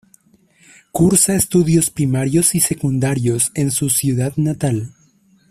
[0.91, 4.95] Cursa estudios primarios y secundarios en su ciudad natal.